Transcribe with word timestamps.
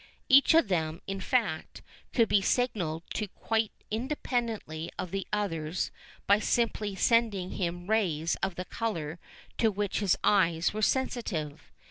Each 0.29 0.55
of 0.55 0.67
them, 0.67 0.99
in 1.05 1.19
fact, 1.19 1.83
could 2.11 2.27
be 2.27 2.41
signalled 2.41 3.03
to 3.13 3.27
quite 3.27 3.71
independently 3.91 4.89
of 4.97 5.11
the 5.11 5.27
others 5.31 5.91
by 6.25 6.39
simply 6.39 6.95
sending 6.95 7.51
him 7.51 7.85
rays 7.85 8.35
of 8.41 8.55
the 8.55 8.65
colour 8.65 9.19
to 9.59 9.69
which 9.69 9.99
his 9.99 10.17
eyes 10.23 10.73
were 10.73 10.81
sensitive. 10.81 11.69